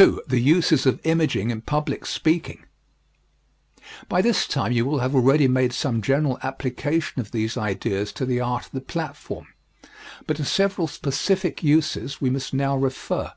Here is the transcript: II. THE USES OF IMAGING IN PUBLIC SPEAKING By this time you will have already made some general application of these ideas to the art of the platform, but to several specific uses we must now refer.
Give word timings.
II. 0.00 0.20
THE 0.26 0.40
USES 0.40 0.86
OF 0.86 1.02
IMAGING 1.04 1.50
IN 1.50 1.60
PUBLIC 1.60 2.06
SPEAKING 2.06 2.64
By 4.08 4.22
this 4.22 4.46
time 4.48 4.72
you 4.72 4.86
will 4.86 5.00
have 5.00 5.14
already 5.14 5.46
made 5.46 5.74
some 5.74 6.00
general 6.00 6.38
application 6.42 7.20
of 7.20 7.30
these 7.30 7.58
ideas 7.58 8.10
to 8.14 8.24
the 8.24 8.40
art 8.40 8.64
of 8.64 8.72
the 8.72 8.80
platform, 8.80 9.48
but 10.26 10.38
to 10.38 10.46
several 10.46 10.86
specific 10.86 11.62
uses 11.62 12.22
we 12.22 12.30
must 12.30 12.54
now 12.54 12.74
refer. 12.74 13.32